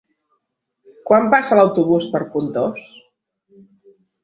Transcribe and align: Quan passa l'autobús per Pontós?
Quan 1.09 1.29
passa 1.35 1.59
l'autobús 1.59 2.09
per 2.15 2.23
Pontós? 2.33 2.91